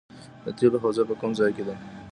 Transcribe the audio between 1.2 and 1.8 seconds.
کوم ځای کې ده؟